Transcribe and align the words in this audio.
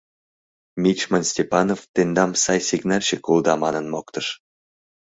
—Мичман 0.81 1.23
Степанов 1.31 1.79
тендам 1.93 2.31
сай 2.43 2.59
сигнальщик 2.69 3.21
улыда 3.29 3.53
манын 3.63 3.85
моктыш. 3.93 4.27